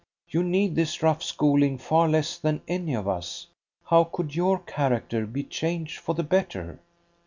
[0.27, 3.45] "You need this rough schooling far less than any of us.
[3.85, 6.79] How could your character be changed for the better?"